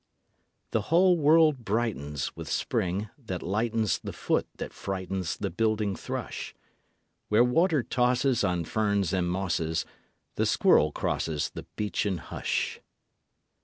[0.71, 6.55] The whole world brightens With spring, that lightens The foot that frightens The building thrush;
[7.29, 9.85] Where water tosses On ferns and mosses
[10.37, 12.79] The squirrel crosses The beechen hush.